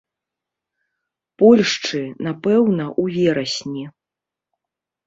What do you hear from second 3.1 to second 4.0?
верасні.